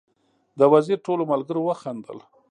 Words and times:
د 0.59 0.61
وزیر 0.73 0.97
ټولو 1.05 1.23
ملګرو 1.31 1.61
وخندل. 1.65 2.17